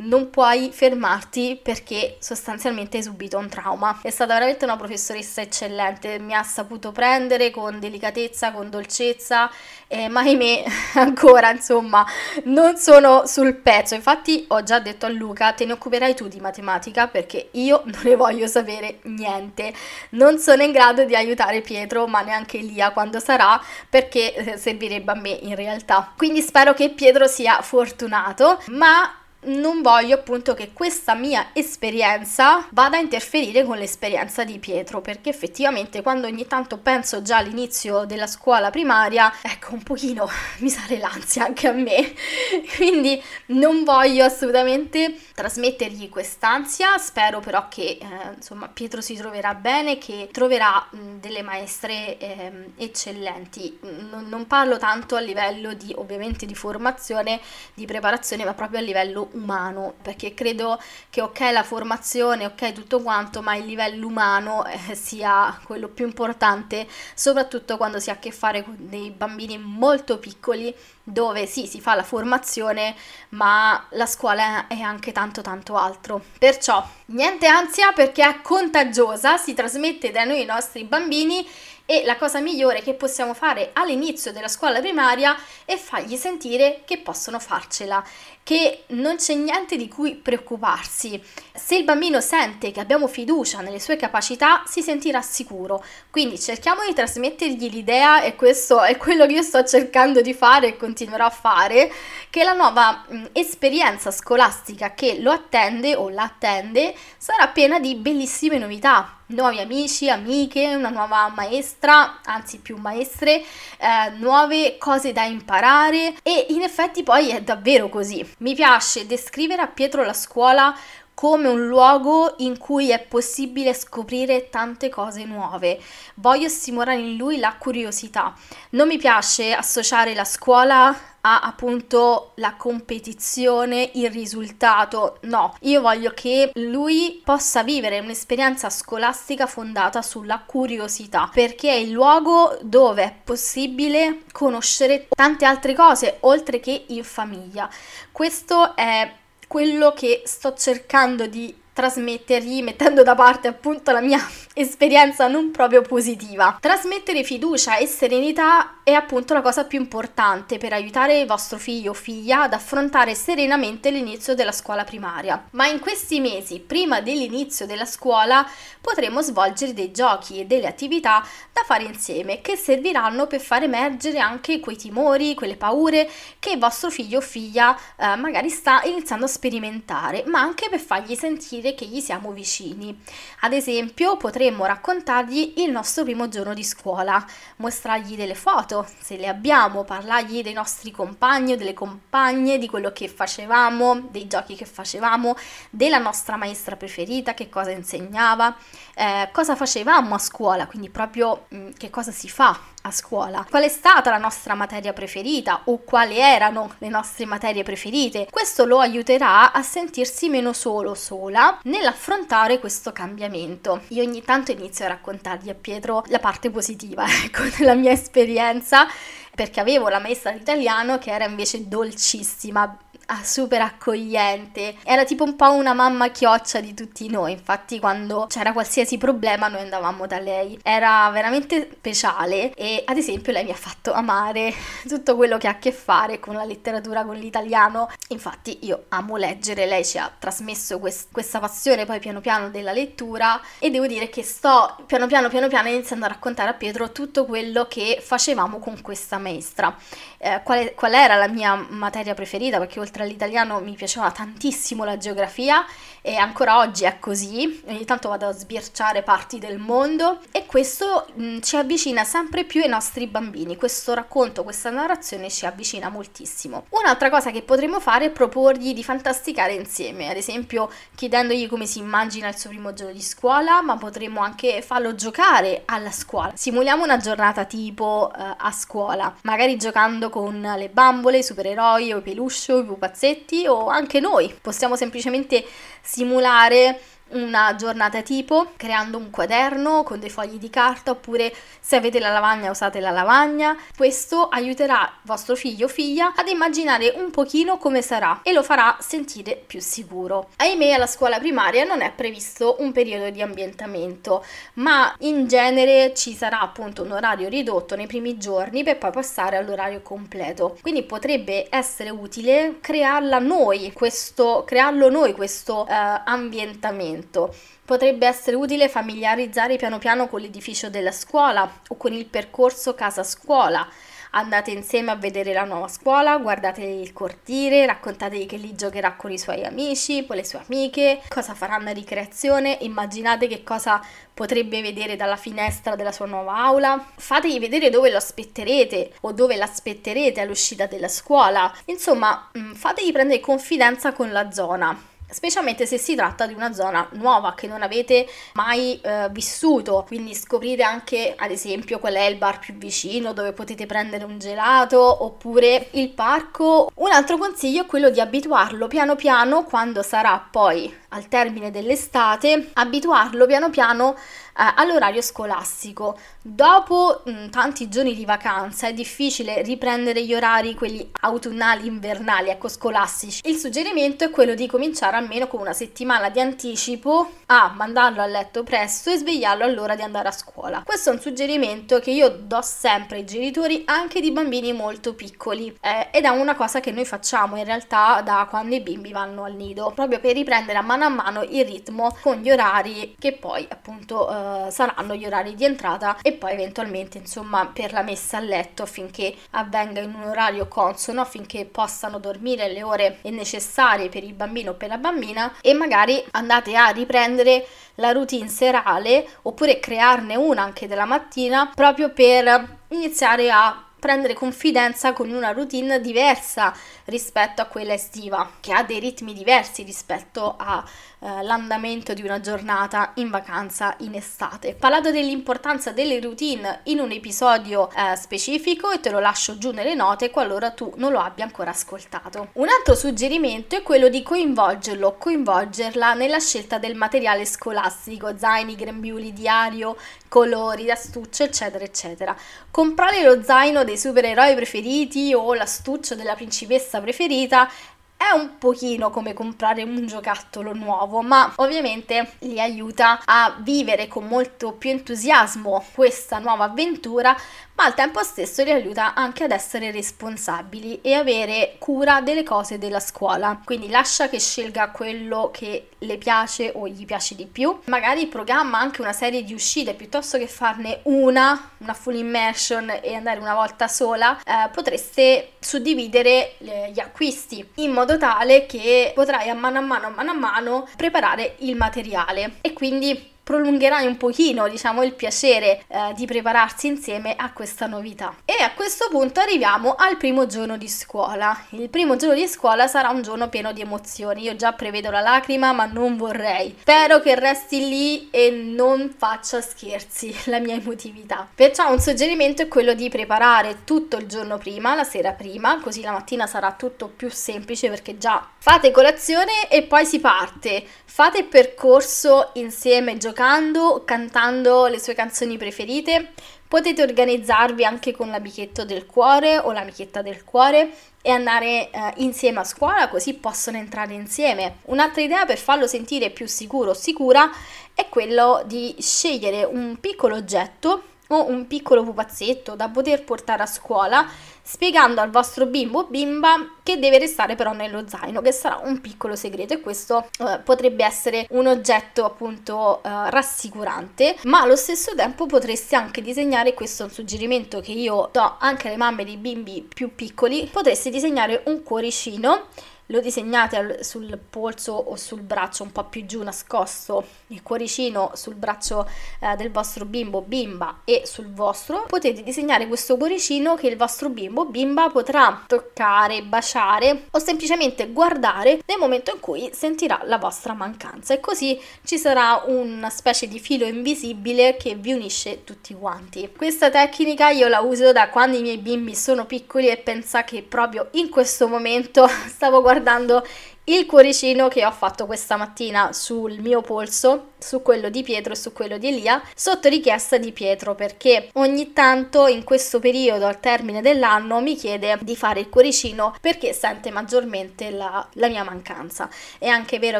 non 0.01 0.29
puoi 0.29 0.69
fermarti 0.71 1.59
perché 1.61 2.17
sostanzialmente 2.19 2.97
hai 2.97 3.03
subito 3.03 3.37
un 3.37 3.49
trauma. 3.49 3.99
È 4.01 4.09
stata 4.09 4.33
veramente 4.33 4.65
una 4.65 4.77
professoressa 4.77 5.41
eccellente, 5.41 6.19
mi 6.19 6.33
ha 6.33 6.43
saputo 6.43 6.91
prendere 6.91 7.51
con 7.51 7.79
delicatezza, 7.79 8.51
con 8.51 8.69
dolcezza, 8.69 9.49
eh, 9.87 10.07
ma 10.07 10.21
ahimè 10.21 10.63
ancora 10.95 11.51
insomma 11.51 12.05
non 12.45 12.77
sono 12.77 13.25
sul 13.25 13.55
pezzo. 13.55 13.95
Infatti 13.95 14.45
ho 14.49 14.63
già 14.63 14.79
detto 14.79 15.05
a 15.05 15.09
Luca 15.09 15.53
te 15.53 15.65
ne 15.65 15.73
occuperai 15.73 16.15
tu 16.15 16.27
di 16.27 16.39
matematica 16.39 17.07
perché 17.07 17.49
io 17.51 17.81
non 17.91 18.01
ne 18.03 18.15
voglio 18.15 18.47
sapere 18.47 18.99
niente. 19.03 19.73
Non 20.11 20.37
sono 20.39 20.63
in 20.63 20.71
grado 20.71 21.03
di 21.03 21.15
aiutare 21.15 21.61
Pietro, 21.61 22.07
ma 22.07 22.21
neanche 22.21 22.57
Lia 22.59 22.91
quando 22.91 23.19
sarà 23.19 23.61
perché 23.89 24.33
eh, 24.33 24.57
servirebbe 24.57 25.11
a 25.11 25.15
me 25.15 25.29
in 25.29 25.55
realtà. 25.55 26.13
Quindi 26.15 26.41
spero 26.41 26.73
che 26.73 26.89
Pietro 26.89 27.27
sia 27.27 27.61
fortunato, 27.61 28.61
ma 28.67 29.15
non 29.43 29.81
voglio 29.81 30.15
appunto 30.15 30.53
che 30.53 30.71
questa 30.71 31.15
mia 31.15 31.49
esperienza 31.53 32.67
vada 32.71 32.97
a 32.97 32.99
interferire 32.99 33.63
con 33.63 33.77
l'esperienza 33.77 34.43
di 34.43 34.59
Pietro 34.59 35.01
perché 35.01 35.29
effettivamente 35.29 36.01
quando 36.01 36.27
ogni 36.27 36.45
tanto 36.45 36.77
penso 36.77 37.21
già 37.21 37.37
all'inizio 37.37 38.05
della 38.05 38.27
scuola 38.27 38.69
primaria 38.69 39.33
ecco 39.41 39.73
un 39.73 39.81
pochino 39.81 40.29
mi 40.59 40.69
sale 40.69 40.97
l'ansia 40.97 41.45
anche 41.45 41.67
a 41.67 41.71
me. 41.71 42.13
Quindi 42.75 43.21
non 43.47 43.83
voglio 43.83 44.25
assolutamente 44.25 45.15
trasmettergli 45.33 46.09
quest'ansia. 46.09 46.97
Spero 46.97 47.39
però 47.39 47.67
che 47.67 47.97
eh, 47.99 48.07
insomma 48.35 48.67
Pietro 48.67 49.01
si 49.01 49.15
troverà 49.15 49.55
bene 49.55 49.97
che 49.97 50.29
troverà 50.31 50.85
mh, 50.89 51.19
delle 51.19 51.41
maestre 51.41 52.17
eh, 52.17 52.51
eccellenti. 52.77 53.79
Non, 53.81 54.27
non 54.27 54.45
parlo 54.45 54.77
tanto 54.77 55.15
a 55.15 55.19
livello 55.19 55.73
di 55.73 55.93
ovviamente 55.97 56.45
di 56.45 56.55
formazione 56.55 57.39
di 57.73 57.85
preparazione 57.85 58.43
ma 58.43 58.53
proprio 58.53 58.79
a 58.79 58.83
livello 58.83 59.29
umano, 59.33 59.93
perché 60.01 60.33
credo 60.33 60.79
che 61.09 61.21
ok 61.21 61.39
la 61.51 61.63
formazione, 61.63 62.45
ok 62.45 62.73
tutto 62.73 63.01
quanto, 63.01 63.41
ma 63.41 63.55
il 63.55 63.65
livello 63.65 64.07
umano 64.07 64.65
eh, 64.65 64.95
sia 64.95 65.59
quello 65.63 65.87
più 65.87 66.05
importante, 66.05 66.87
soprattutto 67.13 67.77
quando 67.77 67.99
si 67.99 68.09
ha 68.09 68.13
a 68.13 68.19
che 68.19 68.31
fare 68.31 68.63
con 68.63 68.75
dei 68.77 69.11
bambini 69.11 69.57
molto 69.57 70.19
piccoli 70.19 70.73
dove 71.03 71.45
sì, 71.45 71.65
si 71.65 71.81
fa 71.81 71.95
la 71.95 72.03
formazione, 72.03 72.95
ma 73.29 73.85
la 73.91 74.05
scuola 74.05 74.67
è 74.67 74.79
anche 74.79 75.11
tanto 75.11 75.41
tanto 75.41 75.75
altro. 75.75 76.23
Perciò 76.37 76.85
niente 77.07 77.47
ansia 77.47 77.91
perché 77.91 78.23
è 78.23 78.41
contagiosa, 78.41 79.37
si 79.37 79.53
trasmette 79.53 80.11
da 80.11 80.23
noi 80.23 80.39
ai 80.39 80.45
nostri 80.45 80.83
bambini 80.83 81.45
e 81.85 82.03
la 82.05 82.17
cosa 82.17 82.39
migliore 82.39 82.81
che 82.81 82.93
possiamo 82.93 83.33
fare 83.33 83.71
all'inizio 83.73 84.31
della 84.31 84.47
scuola 84.47 84.79
primaria 84.79 85.37
è 85.65 85.77
fargli 85.77 86.15
sentire 86.15 86.81
che 86.85 86.99
possono 86.99 87.39
farcela, 87.39 88.03
che 88.43 88.83
non 88.87 89.17
c'è 89.17 89.33
niente 89.33 89.75
di 89.75 89.87
cui 89.87 90.15
preoccuparsi. 90.15 91.21
Se 91.53 91.75
il 91.75 91.83
bambino 91.83 92.21
sente 92.21 92.71
che 92.71 92.79
abbiamo 92.79 93.07
fiducia 93.07 93.61
nelle 93.61 93.79
sue 93.79 93.97
capacità, 93.97 94.63
si 94.65 94.81
sentirà 94.81 95.21
sicuro. 95.21 95.83
Quindi 96.09 96.39
cerchiamo 96.39 96.81
di 96.85 96.93
trasmettergli 96.93 97.69
l'idea, 97.69 98.21
e 98.21 98.35
questo 98.35 98.81
è 98.81 98.97
quello 98.97 99.25
che 99.25 99.33
io 99.33 99.41
sto 99.41 99.63
cercando 99.63 100.21
di 100.21 100.33
fare 100.33 100.67
e 100.67 100.77
continuerò 100.77 101.25
a 101.25 101.29
fare, 101.29 101.91
che 102.29 102.43
la 102.43 102.53
nuova 102.53 103.05
mh, 103.07 103.25
esperienza 103.33 104.11
scolastica 104.11 104.93
che 104.93 105.19
lo 105.19 105.31
attende 105.31 105.95
o 105.95 106.09
l'attende 106.09 106.95
sarà 107.17 107.47
piena 107.47 107.79
di 107.79 107.95
bellissime 107.95 108.57
novità 108.57 109.20
nuovi 109.31 109.59
amici, 109.59 110.09
amiche, 110.09 110.75
una 110.75 110.89
nuova 110.89 111.31
maestra, 111.35 112.19
anzi 112.23 112.59
più 112.59 112.77
maestre, 112.77 113.41
eh, 113.41 114.09
nuove 114.17 114.77
cose 114.77 115.11
da 115.11 115.23
imparare 115.23 116.15
e 116.23 116.47
in 116.49 116.61
effetti 116.61 117.03
poi 117.03 117.29
è 117.29 117.41
davvero 117.41 117.89
così. 117.89 118.25
Mi 118.39 118.53
piace 118.55 119.05
descrivere 119.05 119.61
a 119.61 119.67
Pietro 119.67 120.03
la 120.03 120.13
scuola 120.13 120.75
come 121.13 121.49
un 121.49 121.67
luogo 121.67 122.33
in 122.39 122.57
cui 122.57 122.89
è 122.89 122.99
possibile 122.99 123.75
scoprire 123.75 124.49
tante 124.49 124.89
cose 124.89 125.23
nuove. 125.23 125.79
Voglio 126.15 126.47
stimolare 126.47 126.99
in 126.99 127.15
lui 127.15 127.37
la 127.37 127.55
curiosità. 127.59 128.33
Non 128.71 128.87
mi 128.87 128.97
piace 128.97 129.53
associare 129.53 130.15
la 130.15 130.25
scuola 130.25 130.97
a 131.21 131.41
appunto 131.41 132.31
la 132.35 132.55
competizione, 132.55 133.91
il 133.95 134.09
risultato. 134.09 135.17
No, 135.21 135.55
io 135.61 135.81
voglio 135.81 136.11
che 136.13 136.51
lui 136.55 137.21
possa 137.23 137.63
vivere 137.63 137.99
un'esperienza 137.99 138.69
scolastica 138.69 139.47
fondata 139.47 140.01
sulla 140.01 140.43
curiosità, 140.45 141.29
perché 141.31 141.69
è 141.69 141.75
il 141.75 141.91
luogo 141.91 142.57
dove 142.61 143.03
è 143.03 143.15
possibile 143.23 144.23
conoscere 144.31 145.07
tante 145.09 145.45
altre 145.45 145.73
cose 145.73 146.17
oltre 146.21 146.59
che 146.59 146.85
in 146.87 147.03
famiglia. 147.03 147.69
Questo 148.11 148.75
è 148.75 149.19
quello 149.47 149.91
che 149.91 150.23
sto 150.25 150.53
cercando 150.53 151.27
di 151.27 151.60
trasmettergli 151.73 152.61
mettendo 152.61 153.03
da 153.03 153.15
parte 153.15 153.47
appunto 153.47 153.91
la 153.91 154.01
mia 154.01 154.19
esperienza 154.53 155.27
non 155.27 155.51
proprio 155.51 155.81
positiva. 155.81 156.57
Trasmettere 156.59 157.23
fiducia 157.23 157.77
e 157.77 157.85
serenità 157.85 158.81
è 158.83 158.91
appunto 158.91 159.33
la 159.33 159.41
cosa 159.41 159.65
più 159.65 159.79
importante 159.79 160.57
per 160.57 160.73
aiutare 160.73 161.19
il 161.19 161.27
vostro 161.27 161.57
figlio 161.57 161.91
o 161.91 161.93
figlia 161.93 162.43
ad 162.43 162.53
affrontare 162.53 163.15
serenamente 163.15 163.89
l'inizio 163.91 164.35
della 164.35 164.51
scuola 164.51 164.83
primaria. 164.83 165.47
Ma 165.51 165.67
in 165.67 165.79
questi 165.79 166.19
mesi, 166.19 166.59
prima 166.59 166.99
dell'inizio 166.99 167.65
della 167.65 167.85
scuola, 167.85 168.47
potremo 168.81 169.21
svolgere 169.21 169.73
dei 169.73 169.91
giochi 169.91 170.39
e 170.39 170.45
delle 170.45 170.67
attività 170.67 171.25
da 171.53 171.61
fare 171.65 171.83
insieme 171.83 172.41
che 172.41 172.55
serviranno 172.55 173.27
per 173.27 173.39
far 173.39 173.63
emergere 173.63 174.19
anche 174.19 174.59
quei 174.59 174.75
timori, 174.75 175.35
quelle 175.35 175.55
paure 175.55 176.09
che 176.39 176.51
il 176.51 176.59
vostro 176.59 176.89
figlio 176.89 177.19
o 177.19 177.21
figlia 177.21 177.77
eh, 177.97 178.15
magari 178.15 178.49
sta 178.49 178.81
iniziando 178.83 179.25
a 179.25 179.29
sperimentare, 179.29 180.23
ma 180.25 180.39
anche 180.39 180.69
per 180.69 180.79
fargli 180.79 181.15
sentire 181.15 181.60
dire 181.61 181.75
che 181.75 181.85
gli 181.85 182.01
siamo 182.01 182.31
vicini. 182.31 182.99
Ad 183.41 183.53
esempio, 183.53 184.17
potremmo 184.17 184.65
raccontargli 184.65 185.53
il 185.57 185.71
nostro 185.71 186.03
primo 186.03 186.27
giorno 186.27 186.53
di 186.53 186.63
scuola, 186.63 187.23
mostrargli 187.57 188.15
delle 188.15 188.35
foto, 188.35 188.87
se 188.99 189.17
le 189.17 189.27
abbiamo, 189.27 189.83
parlargli 189.83 190.41
dei 190.41 190.53
nostri 190.53 190.91
compagni 190.91 191.53
o 191.53 191.57
delle 191.57 191.73
compagne, 191.73 192.57
di 192.57 192.67
quello 192.67 192.91
che 192.91 193.07
facevamo, 193.07 194.07
dei 194.09 194.27
giochi 194.27 194.55
che 194.55 194.65
facevamo, 194.65 195.35
della 195.69 195.99
nostra 195.99 196.35
maestra 196.35 196.75
preferita, 196.75 197.33
che 197.33 197.47
cosa 197.49 197.71
insegnava, 197.71 198.55
eh, 198.95 199.29
cosa 199.31 199.55
facevamo 199.55 200.15
a 200.15 200.19
scuola, 200.19 200.67
quindi 200.67 200.89
proprio 200.89 201.45
mh, 201.47 201.57
mm, 201.57 201.69
che 201.77 201.89
cosa 201.89 202.11
si 202.11 202.29
fa 202.29 202.59
a 202.83 202.91
scuola, 202.91 203.45
qual 203.49 203.63
è 203.63 203.69
stata 203.69 204.09
la 204.09 204.17
nostra 204.17 204.55
materia 204.55 204.91
preferita 204.91 205.61
o 205.65 205.83
quali 205.83 206.17
erano 206.17 206.73
le 206.79 206.89
nostre 206.89 207.25
materie 207.25 207.63
preferite. 207.63 208.27
Questo 208.29 208.65
lo 208.65 208.79
aiuterà 208.79 209.51
a 209.51 209.61
sentirsi 209.61 210.29
meno 210.29 210.53
solo 210.53 210.95
sola 210.95 211.50
nell'affrontare 211.63 212.59
questo 212.59 212.91
cambiamento. 212.91 213.81
Io 213.89 214.03
ogni 214.03 214.21
tanto 214.23 214.51
inizio 214.51 214.85
a 214.85 214.89
raccontargli 214.89 215.49
a 215.49 215.55
Pietro 215.55 216.03
la 216.07 216.19
parte 216.19 216.49
positiva, 216.49 217.05
ecco, 217.23 217.43
della 217.57 217.75
mia 217.75 217.91
esperienza 217.91 218.87
perché 219.33 219.59
avevo 219.59 219.87
la 219.87 219.99
maestra 219.99 220.31
di 220.31 220.39
italiano 220.39 220.97
che 220.97 221.11
era 221.11 221.25
invece 221.25 221.67
dolcissima, 221.67 222.77
ah, 223.11 223.23
super 223.23 223.61
accogliente. 223.61 224.75
Era 224.83 225.03
tipo 225.03 225.23
un 225.23 225.35
po' 225.35 225.51
una 225.51 225.73
mamma 225.73 226.09
chioccia 226.09 226.61
di 226.61 226.73
tutti 226.73 227.09
noi. 227.09 227.33
Infatti, 227.33 227.79
quando 227.79 228.27
c'era 228.29 228.53
qualsiasi 228.53 228.97
problema, 228.97 229.47
noi 229.47 229.61
andavamo 229.61 230.07
da 230.07 230.19
lei. 230.19 230.57
Era 230.63 231.09
veramente 231.11 231.69
speciale 231.73 232.53
e, 232.53 232.83
ad 232.85 232.97
esempio, 232.97 233.33
lei 233.33 233.43
mi 233.43 233.51
ha 233.51 233.55
fatto 233.55 233.91
amare 233.91 234.53
tutto 234.87 235.15
quello 235.15 235.37
che 235.37 235.47
ha 235.47 235.51
a 235.51 235.59
che 235.59 235.71
fare 235.71 236.19
con 236.19 236.35
la 236.35 236.45
letteratura, 236.45 237.03
con 237.03 237.15
l'italiano. 237.17 237.89
Infatti, 238.09 238.59
io 238.61 238.85
amo 238.89 239.17
leggere, 239.17 239.65
lei 239.65 239.83
ci 239.85 239.97
ha 239.97 240.11
trasmesso 240.17 240.79
quest- 240.79 241.09
questa 241.11 241.39
passione 241.39 241.85
poi 241.85 241.99
piano 241.99 242.21
piano 242.21 242.49
della 242.49 242.71
lettura 242.71 243.39
e 243.59 243.69
devo 243.69 243.87
dire 243.87 244.09
che 244.09 244.23
sto 244.23 244.77
piano 244.85 245.07
piano 245.07 245.29
piano 245.29 245.47
piano 245.47 245.67
iniziando 245.67 246.05
a 246.05 246.09
raccontare 246.09 246.49
a 246.49 246.53
Pietro 246.53 246.91
tutto 246.91 247.25
quello 247.25 247.67
che 247.67 248.01
facevamo 248.01 248.59
con 248.59 248.81
questa 248.81 249.17
maestra. 249.17 249.75
Eh, 250.17 250.41
qual, 250.43 250.73
qual 250.75 250.93
era 250.93 251.15
la 251.15 251.27
mia 251.27 251.55
materia 251.55 252.13
preferita? 252.13 252.59
Perché 252.59 252.79
oltre 252.79 253.00
oltre 253.01 253.03
all'italiano 253.03 253.59
mi 253.59 253.75
piaceva 253.75 254.11
tantissimo 254.11 254.83
la 254.83 254.97
geografia 254.97 255.65
e 256.01 256.15
ancora 256.15 256.57
oggi 256.57 256.85
è 256.85 256.97
così, 256.99 257.61
ogni 257.67 257.85
tanto 257.85 258.09
vado 258.09 258.27
a 258.27 258.31
sbirciare 258.31 259.03
parti 259.03 259.37
del 259.37 259.59
mondo. 259.59 260.19
E 260.31 260.45
questo 260.45 261.07
mh, 261.13 261.23
mm, 261.23 261.39
ci 261.41 261.55
avvicina 261.55 262.03
sempre 262.03 262.43
più 262.43 262.61
ai 262.61 262.69
nostri 262.69 263.05
bambini, 263.07 263.55
questo 263.55 263.93
racconto, 263.93 264.43
questa 264.43 264.69
narrazione 264.71 265.29
ci 265.29 265.45
avvicina 265.45 265.89
moltissimo. 265.89 266.65
Un'altra 266.69 267.09
cosa 267.09 267.29
che 267.31 267.43
potremmo 267.43 267.79
fare 267.79 268.05
è 268.05 268.09
proporgli 268.09 268.73
di 268.73 268.83
fantasticare 268.83 269.53
insieme, 269.53 270.09
ad 270.09 270.17
esempio 270.17 270.69
chiedendogli 270.95 271.47
come 271.47 271.65
si 271.65 271.79
immagina 271.79 272.27
il 272.29 272.37
suo 272.37 272.49
primo 272.49 272.73
giorno 272.73 272.93
di 272.93 273.01
scuola, 273.01 273.61
ma 273.61 273.77
potremmo 273.77 274.21
anche 274.21 274.61
farlo 274.61 274.95
giocare 274.95 275.63
alla 275.65 275.91
scuola. 275.91 276.31
Simuliamo 276.35 276.83
una 276.83 276.97
giornata 276.97 277.45
tipo 277.45 278.11
uh, 278.13 278.21
a 278.37 278.51
scuola, 278.51 279.13
magari 279.23 279.57
giocando 279.57 280.09
con 280.09 280.39
le 280.41 280.69
bambole, 280.69 281.19
i 281.19 281.23
supereroi 281.23 281.93
o 281.93 281.97
i 281.97 282.01
peluche 282.01 282.29
i 282.31 282.63
pupazzetti 282.63 283.45
o 283.47 283.67
anche 283.67 283.99
noi. 283.99 284.33
Possiamo 284.41 284.75
semplicemente 284.75 285.45
simulare 285.81 286.79
una 287.11 287.55
giornata 287.55 288.01
tipo 288.01 288.51
creando 288.55 288.97
un 288.97 289.09
quaderno 289.09 289.83
con 289.83 289.99
dei 289.99 290.09
fogli 290.09 290.37
di 290.37 290.49
carta 290.49 290.91
oppure 290.91 291.33
se 291.59 291.75
avete 291.75 291.99
la 291.99 292.09
lavagna 292.09 292.51
usate 292.51 292.79
la 292.79 292.91
lavagna. 292.91 293.57
Questo 293.75 294.27
aiuterà 294.27 294.99
vostro 295.03 295.35
figlio 295.35 295.65
o 295.65 295.69
figlia 295.69 296.13
ad 296.15 296.27
immaginare 296.27 296.93
un 296.95 297.11
pochino 297.11 297.57
come 297.57 297.81
sarà 297.81 298.21
e 298.23 298.33
lo 298.33 298.43
farà 298.43 298.77
sentire 298.79 299.41
più 299.45 299.59
sicuro. 299.59 300.29
Ahimè 300.37 300.71
alla 300.71 300.87
scuola 300.87 301.19
primaria 301.19 301.63
non 301.63 301.81
è 301.81 301.91
previsto 301.91 302.57
un 302.59 302.71
periodo 302.71 303.09
di 303.09 303.21
ambientamento, 303.21 304.23
ma 304.55 304.93
in 304.99 305.27
genere 305.27 305.93
ci 305.95 306.13
sarà 306.13 306.39
appunto 306.39 306.83
un 306.83 306.91
orario 306.91 307.29
ridotto 307.29 307.75
nei 307.75 307.87
primi 307.87 308.17
giorni 308.17 308.63
per 308.63 308.77
poi 308.77 308.91
passare 308.91 309.37
all'orario 309.37 309.81
completo. 309.81 310.57
Quindi 310.61 310.83
potrebbe 310.83 311.47
essere 311.49 311.89
utile 311.89 312.57
crearla 312.61 313.19
noi, 313.19 313.71
questo 313.73 314.43
crearlo 314.45 314.89
noi 314.89 315.13
questo 315.13 315.65
uh, 315.67 316.01
ambientamento 316.05 317.00
momento. 317.01 317.33
Potrebbe 317.65 318.05
essere 318.05 318.35
utile 318.35 318.69
familiarizzare 318.69 319.57
piano 319.57 319.79
piano 319.79 320.07
con 320.07 320.21
l'edificio 320.21 320.69
della 320.69 320.91
scuola 320.91 321.49
o 321.69 321.77
con 321.77 321.93
il 321.93 322.05
percorso 322.05 322.75
casa-scuola. 322.75 323.67
Andate 324.13 324.51
insieme 324.51 324.91
a 324.91 324.97
vedere 324.97 325.31
la 325.31 325.45
nuova 325.45 325.69
scuola, 325.69 326.17
guardate 326.17 326.63
il 326.63 326.91
cortile, 326.91 327.65
raccontategli 327.65 328.25
che 328.25 328.35
lì 328.35 328.53
giocherà 328.55 328.95
con 328.95 329.09
i 329.09 329.17
suoi 329.17 329.45
amici, 329.45 330.05
con 330.05 330.17
le 330.17 330.25
sue 330.25 330.41
amiche, 330.45 331.01
cosa 331.07 331.33
faranno 331.33 331.69
a 331.69 331.71
ricreazione, 331.71 332.57
immaginate 332.59 333.27
che 333.27 333.41
cosa 333.41 333.81
potrebbe 334.13 334.61
vedere 334.61 334.97
dalla 334.97 335.15
finestra 335.15 335.77
della 335.77 335.93
sua 335.93 336.07
nuova 336.07 336.35
aula, 336.35 336.91
fategli 336.97 337.39
vedere 337.39 337.69
dove 337.69 337.89
lo 337.89 337.95
aspetterete 337.95 338.95
o 338.99 339.13
dove 339.13 339.37
l'aspetterete 339.37 340.19
all'uscita 340.19 340.65
della 340.65 340.89
scuola, 340.89 341.49
insomma 341.65 342.29
mm, 342.37 342.51
fategli 342.51 342.91
prendere 342.91 343.21
confidenza 343.21 343.93
con 343.93 344.11
la 344.11 344.29
zona 344.29 344.89
specialmente 345.11 345.65
se 345.65 345.77
si 345.77 345.95
tratta 345.95 346.25
di 346.25 346.33
una 346.33 346.53
zona 346.53 346.87
nuova 346.93 347.33
che 347.33 347.47
non 347.47 347.61
avete 347.61 348.07
mai 348.33 348.79
eh, 348.81 349.07
vissuto, 349.11 349.83
quindi 349.87 350.15
scoprite 350.15 350.63
anche 350.63 351.13
ad 351.17 351.31
esempio 351.31 351.79
qual 351.79 351.93
è 351.93 352.05
il 352.05 352.17
bar 352.17 352.39
più 352.39 352.55
vicino 352.55 353.13
dove 353.13 353.33
potete 353.33 353.65
prendere 353.65 354.03
un 354.03 354.17
gelato 354.19 355.03
oppure 355.03 355.67
il 355.71 355.89
parco. 355.89 356.71
Un 356.75 356.91
altro 356.91 357.17
consiglio 357.17 357.63
è 357.63 357.65
quello 357.65 357.89
di 357.89 357.99
abituarlo 357.99 358.67
piano 358.67 358.95
piano 358.95 359.43
quando 359.43 359.81
sarà 359.81 360.27
poi 360.29 360.73
al 360.89 361.07
termine 361.07 361.51
dell'estate, 361.51 362.49
abituarlo 362.53 363.25
piano 363.25 363.49
piano 363.49 363.95
eh, 364.37 364.53
all'orario 364.55 365.01
scolastico. 365.01 365.97
Dopo 366.21 367.01
mh, 367.05 367.11
mm, 367.11 367.29
tanti 367.29 367.69
giorni 367.69 367.95
di 367.95 368.05
vacanza 368.05 368.67
è 368.67 368.73
difficile 368.73 369.41
riprendere 369.41 370.03
gli 370.03 370.13
orari, 370.13 370.53
quelli 370.53 370.89
autunnali, 371.01 371.67
invernali, 371.67 372.29
ecco, 372.29 372.47
scolastici. 372.47 373.21
Il 373.25 373.37
suggerimento 373.37 374.03
è 374.03 374.09
quello 374.09 374.33
di 374.35 374.47
cominciare 374.47 374.97
almeno 374.97 375.27
con 375.27 375.39
una 375.39 375.53
settimana 375.53 376.09
di 376.09 376.19
anticipo 376.19 377.09
a 377.27 377.51
mandarlo 377.55 378.01
a 378.01 378.05
letto 378.05 378.43
presto 378.43 378.91
e 378.91 378.97
svegliarlo 378.97 379.43
all'ora 379.43 379.75
di 379.75 379.81
andare 379.81 380.07
a 380.07 380.11
scuola. 380.11 380.63
Questo 380.65 380.89
è 380.89 380.93
un 380.93 380.99
suggerimento 380.99 381.79
che 381.79 381.91
io 381.91 382.09
do 382.09 382.41
sempre 382.41 382.97
ai 382.97 383.05
genitori 383.05 383.63
anche 383.65 384.01
di 384.01 384.11
bambini 384.11 384.53
molto 384.53 384.93
piccoli 384.93 385.55
eh, 385.61 385.89
ed 385.91 386.03
è 386.03 386.09
una 386.09 386.35
cosa 386.35 386.59
che 386.59 386.71
noi 386.71 386.85
facciamo 386.85 387.37
in 387.37 387.45
realtà 387.45 388.01
da 388.01 388.27
quando 388.29 388.55
i 388.55 388.61
bimbi 388.61 388.91
vanno 388.91 389.23
al 389.23 389.33
nido, 389.33 389.71
proprio 389.73 389.99
per 389.99 390.13
riprendere 390.13 390.57
a 390.57 390.61
mano 390.61 390.85
a 390.85 390.89
mano 390.89 391.23
il 391.23 391.45
ritmo 391.45 391.95
con 392.01 392.17
gli 392.17 392.31
orari 392.31 392.95
che 392.99 393.13
poi 393.13 393.45
appunto 393.49 394.09
eh, 394.09 394.20
eh, 394.21 394.51
saranno 394.51 394.95
gli 394.95 395.05
orari 395.05 395.35
di 395.35 395.45
entrata 395.45 395.97
e 396.01 396.13
poi 396.13 396.33
eventualmente 396.33 396.97
insomma 396.97 397.47
per 397.47 397.73
la 397.73 397.81
messa 397.81 398.17
a 398.17 398.21
letto 398.21 398.63
affinché 398.63 399.15
avvenga 399.31 399.81
in 399.81 399.93
un 399.93 400.03
orario 400.03 400.47
consono 400.47 401.01
affinché 401.01 401.45
possano 401.45 401.99
dormire 401.99 402.51
le 402.51 402.63
ore 402.63 402.99
necessarie 403.03 403.89
per 403.89 404.03
il 404.03 404.13
bambino 404.13 404.51
o 404.51 404.53
per 404.55 404.69
la 404.69 404.77
bambina 404.77 405.33
e 405.41 405.53
magari 405.53 406.03
andate 406.11 406.55
a 406.55 406.67
riprendere 406.69 407.45
la 407.75 407.91
routine 407.91 408.27
serale 408.27 409.07
oppure 409.23 409.59
crearne 409.59 410.15
una 410.15 410.43
anche 410.43 410.67
della 410.67 410.85
mattina 410.85 411.51
proprio 411.53 411.89
per 411.91 412.59
iniziare 412.69 413.31
a 413.31 413.65
prendere 413.81 414.13
confidenza 414.13 414.93
con 414.93 415.09
una 415.09 415.31
routine 415.31 415.81
diversa 415.81 416.53
rispetto 416.85 417.41
a 417.41 417.45
quella 417.45 417.73
estiva, 417.73 418.33
che 418.39 418.53
ha 418.53 418.61
dei 418.63 418.79
ritmi 418.79 419.11
diversi 419.11 419.63
rispetto 419.63 420.37
all'andamento 420.37 421.91
eh, 421.91 421.95
di 421.95 422.03
una 422.03 422.19
giornata 422.19 422.91
in 422.95 423.09
vacanza 423.09 423.73
in 423.79 423.95
estate. 423.95 424.53
Parlato 424.53 424.91
dell'importanza 424.91 425.71
delle 425.71 425.99
routine 425.99 426.59
in 426.65 426.79
un 426.79 426.91
episodio 426.91 427.71
eh, 427.71 427.95
specifico 427.95 428.69
e 428.69 428.79
te 428.79 428.91
lo 428.91 428.99
lascio 428.99 429.39
giù 429.39 429.49
nelle 429.49 429.73
note 429.73 430.11
qualora 430.11 430.51
tu 430.51 430.71
non 430.75 430.91
lo 430.91 430.99
abbia 430.99 431.23
ancora 431.23 431.49
ascoltato. 431.49 432.29
Un 432.33 432.49
altro 432.49 432.75
suggerimento 432.75 433.55
è 433.55 433.63
quello 433.63 433.89
di 433.89 434.03
coinvolgerlo, 434.03 434.97
coinvolgerla 434.99 435.95
nella 435.95 436.19
scelta 436.19 436.59
del 436.59 436.75
materiale 436.75 437.25
scolastico, 437.25 438.15
zaini, 438.15 438.55
grembiuli, 438.55 439.11
diario, 439.11 439.75
colori, 440.07 440.69
astucce, 440.69 441.23
eccetera, 441.23 441.63
eccetera. 441.63 442.15
Comprare 442.51 443.01
lo 443.01 443.23
zaino 443.23 443.63
dei 443.71 443.77
supereroi 443.77 444.35
preferiti 444.35 445.13
o 445.13 445.33
l'astuccio 445.33 445.95
della 445.95 446.15
principessa 446.15 446.81
preferita 446.81 447.49
è 447.95 448.11
un 448.13 448.37
pochino 448.39 448.89
come 448.89 449.13
comprare 449.13 449.61
un 449.61 449.85
giocattolo 449.85 450.53
nuovo, 450.53 451.01
ma 451.01 451.31
ovviamente 451.37 452.13
li 452.19 452.39
aiuta 452.41 452.99
a 453.05 453.37
vivere 453.39 453.87
con 453.87 454.07
molto 454.07 454.53
più 454.53 454.71
entusiasmo 454.71 455.63
questa 455.73 456.17
nuova 456.17 456.45
avventura, 456.45 457.15
ma 457.61 457.67
al 457.67 457.75
tempo 457.75 458.01
stesso 458.01 458.43
li 458.43 458.49
aiuta 458.49 458.95
anche 458.95 459.25
ad 459.25 459.29
essere 459.29 459.69
responsabili 459.69 460.81
e 460.81 460.95
avere 460.95 461.57
cura 461.59 462.01
delle 462.01 462.23
cose 462.23 462.57
della 462.57 462.79
scuola. 462.79 463.39
Quindi 463.45 463.69
lascia 463.69 464.09
che 464.09 464.19
scelga 464.19 464.71
quello 464.71 465.29
che 465.31 465.67
le 465.77 465.97
piace 465.99 466.51
o 466.55 466.67
gli 466.67 466.85
piace 466.85 467.13
di 467.13 467.27
più. 467.27 467.55
Magari 467.65 468.07
programma 468.07 468.57
anche 468.57 468.81
una 468.81 468.93
serie 468.93 469.23
di 469.23 469.35
uscite 469.35 469.75
piuttosto 469.75 470.17
che 470.17 470.25
farne 470.25 470.79
una, 470.85 471.51
una 471.59 471.75
full 471.75 471.93
immersion 471.93 472.67
e 472.81 472.95
andare 472.95 473.19
una 473.19 473.35
volta 473.35 473.67
sola, 473.67 474.19
eh, 474.25 474.49
potreste 474.51 475.33
suddividere 475.39 476.37
gli 476.39 476.79
acquisti 476.79 477.47
in 477.55 477.73
modo 477.73 477.95
tale 477.99 478.47
che 478.47 478.91
potrai 478.95 479.29
a 479.29 479.35
mano 479.35 479.59
a 479.59 479.61
mano 479.61 479.85
a 479.85 479.89
mano 479.91 480.09
a 480.09 480.15
mano 480.15 480.67
preparare 480.75 481.35
il 481.39 481.55
materiale 481.55 482.37
e 482.41 482.53
quindi 482.53 483.09
prolungherai 483.31 483.87
un 483.87 483.95
pochino, 483.95 484.49
diciamo, 484.49 484.83
il 484.83 484.93
piacere 484.93 485.63
eh, 485.67 485.93
di 485.95 486.05
prepararsi 486.05 486.67
insieme 486.67 487.15
a 487.15 487.31
questa 487.31 487.65
novità. 487.65 488.13
E 488.25 488.43
a 488.43 488.51
questo 488.51 488.89
punto 488.89 489.21
arriviamo 489.21 489.75
al 489.75 489.95
primo 489.95 490.25
giorno 490.25 490.57
di 490.57 490.67
scuola. 490.67 491.45
Il 491.51 491.69
primo 491.69 491.95
giorno 491.95 492.15
di 492.15 492.27
scuola 492.27 492.67
sarà 492.67 492.89
un 492.89 493.01
giorno 493.01 493.29
pieno 493.29 493.53
di 493.53 493.61
emozioni. 493.61 494.23
Io 494.23 494.35
già 494.35 494.51
prevedo 494.51 494.91
la 494.91 494.99
lacrima, 494.99 495.53
ma 495.53 495.65
non 495.65 495.95
vorrei. 495.95 496.57
Spero 496.59 496.99
che 496.99 497.15
resti 497.15 497.69
lì 497.69 498.09
e 498.09 498.31
non 498.31 498.93
faccia 498.97 499.39
scherzi 499.39 500.13
la 500.29 500.39
mia 500.39 500.55
emotività. 500.55 501.25
Perciò 501.33 501.71
un 501.71 501.79
suggerimento 501.79 502.41
è 502.41 502.49
quello 502.49 502.73
di 502.73 502.89
preparare 502.89 503.63
tutto 503.63 503.95
il 503.95 504.07
giorno 504.07 504.39
prima, 504.39 504.75
la 504.75 504.83
sera 504.83 505.13
prima, 505.13 505.61
così 505.61 505.81
la 505.81 505.91
mattina 505.91 506.27
sarà 506.27 506.51
tutto 506.51 506.89
più 506.89 507.09
semplice 507.09 507.69
perché 507.69 507.97
già 507.97 508.27
fate 508.39 508.71
colazione 508.71 509.47
e 509.49 509.61
poi 509.63 509.85
si 509.85 509.99
parte. 509.99 510.65
Fate 510.83 511.23
percorso 511.23 512.31
insieme 512.33 512.97
giocando, 513.21 513.83
cantando 513.85 514.65
le 514.65 514.79
sue 514.79 514.95
canzoni 514.95 515.37
preferite. 515.37 516.13
Potete 516.47 516.81
organizzarvi 516.81 517.63
anche 517.63 517.91
con 517.91 518.09
l'amichetto 518.09 518.65
del 518.65 518.87
cuore 518.87 519.37
o 519.37 519.51
l'amichetta 519.51 520.01
del 520.01 520.23
cuore 520.23 520.71
e 521.03 521.11
andare 521.11 521.69
eh, 521.69 521.93
insieme 521.97 522.39
a 522.39 522.43
scuola 522.43 522.89
così 522.89 523.13
possono 523.13 523.57
entrare 523.57 523.93
insieme. 523.93 524.57
Un'altra 524.65 525.01
idea 525.01 525.25
per 525.25 525.37
farlo 525.37 525.67
sentire 525.67 526.09
più 526.09 526.27
sicuro 526.27 526.71
o 526.71 526.73
sicura 526.73 527.31
è 527.75 527.87
quello 527.89 528.41
di 528.45 528.75
scegliere 528.79 529.43
un 529.43 529.77
piccolo 529.79 530.15
oggetto 530.15 530.83
o 531.17 531.27
un 531.27 531.47
piccolo 531.47 531.83
pupazzetto 531.83 532.55
da 532.55 532.69
poter 532.69 533.03
portare 533.03 533.43
a 533.43 533.47
scuola 533.47 534.07
spiegando 534.43 535.01
al 535.01 535.09
vostro 535.09 535.45
bimbo 535.45 535.79
o 535.79 535.87
bimba 535.87 536.55
che 536.63 536.79
deve 536.79 536.99
restare 536.99 537.35
però 537.35 537.53
nello 537.53 537.87
zaino, 537.87 538.21
che 538.21 538.31
sarà 538.31 538.59
un 538.63 538.81
piccolo 538.81 539.15
segreto. 539.15 539.53
E 539.53 539.61
questo 539.61 540.07
eh, 540.19 540.39
potrebbe 540.43 540.83
essere 540.83 541.27
un 541.29 541.47
oggetto 541.47 542.05
appunto 542.05 542.81
eh, 542.83 543.09
rassicurante, 543.09 544.17
ma 544.23 544.41
allo 544.41 544.55
stesso 544.55 544.93
tempo 544.95 545.25
potreste 545.25 545.75
anche 545.75 546.01
disegnare, 546.01 546.53
questo 546.53 546.83
è 546.83 546.85
un 546.85 546.91
suggerimento 546.91 547.59
che 547.61 547.71
io 547.71 548.09
do 548.11 548.35
anche 548.39 548.67
alle 548.67 548.77
mamme 548.77 549.03
di 549.03 549.17
bimbi 549.17 549.61
più 549.61 549.93
piccoli, 549.95 550.49
potreste 550.51 550.89
disegnare 550.89 551.43
un 551.45 551.63
cuoricino 551.63 552.47
lo 552.91 552.99
disegnate 552.99 553.83
sul 553.83 554.19
polso 554.29 554.73
o 554.73 554.95
sul 554.95 555.21
braccio 555.21 555.63
un 555.63 555.71
po' 555.71 555.85
più 555.85 556.05
giù 556.05 556.21
nascosto, 556.21 557.05
il 557.27 557.41
cuoricino 557.41 558.11
sul 558.13 558.35
braccio 558.35 558.87
eh, 559.19 559.35
del 559.37 559.49
vostro 559.49 559.85
bimbo 559.85 560.21
bimba 560.21 560.81
e 560.83 561.03
sul 561.05 561.31
vostro, 561.31 561.85
potete 561.87 562.21
disegnare 562.21 562.67
questo 562.67 562.97
cuoricino 562.97 563.55
che 563.55 563.67
il 563.67 563.77
vostro 563.77 564.09
bimbo 564.09 564.45
bimba 564.45 564.89
potrà 564.89 565.43
toccare, 565.47 566.21
baciare 566.23 567.07
o 567.11 567.19
semplicemente 567.19 567.89
guardare 567.91 568.61
nel 568.65 568.77
momento 568.77 569.13
in 569.13 569.19
cui 569.19 569.49
sentirà 569.53 570.01
la 570.03 570.17
vostra 570.17 570.53
mancanza 570.53 571.13
e 571.13 571.19
così 571.19 571.59
ci 571.85 571.97
sarà 571.97 572.43
una 572.45 572.89
specie 572.89 573.27
di 573.27 573.39
filo 573.39 573.65
invisibile 573.65 574.57
che 574.57 574.75
vi 574.75 574.91
unisce 574.91 575.43
tutti 575.45 575.73
quanti. 575.73 576.29
Questa 576.35 576.69
tecnica 576.69 577.29
io 577.29 577.47
la 577.47 577.61
uso 577.61 577.93
da 577.93 578.09
quando 578.09 578.37
i 578.37 578.41
miei 578.41 578.57
bimbi 578.57 578.95
sono 578.95 579.25
piccoli 579.25 579.69
e 579.69 579.77
pensa 579.77 580.23
che 580.25 580.41
proprio 580.41 580.89
in 580.91 581.09
questo 581.09 581.47
momento 581.47 582.05
stavo 582.27 582.61
guardando 582.61 582.80
guardando 582.81 583.23
il 583.65 583.85
cuoricino 583.85 584.47
che 584.47 584.65
ho 584.65 584.71
fatto 584.71 585.05
questa 585.05 585.37
mattina 585.37 585.93
sul 585.93 586.39
mio 586.39 586.61
polso, 586.61 587.33
su 587.37 587.61
quello 587.61 587.89
di 587.89 588.01
Pietro 588.01 588.33
e 588.33 588.35
su 588.35 588.51
quello 588.51 588.79
di 588.79 588.87
Elia, 588.87 589.21
sotto 589.35 589.69
richiesta 589.69 590.17
di 590.17 590.31
Pietro, 590.31 590.73
perché 590.73 591.29
ogni 591.33 591.71
tanto 591.71 592.25
in 592.25 592.43
questo 592.43 592.79
periodo, 592.79 593.27
al 593.27 593.39
termine 593.39 593.81
dell'anno, 593.81 594.41
mi 594.41 594.55
chiede 594.55 594.97
di 595.01 595.15
fare 595.15 595.41
il 595.41 595.49
cuoricino 595.49 596.15
perché 596.19 596.53
sente 596.53 596.89
maggiormente 596.89 597.69
la, 597.69 598.05
la 598.13 598.27
mia 598.27 598.43
mancanza. 598.43 599.07
È 599.37 599.47
anche 599.47 599.77
vero 599.77 599.99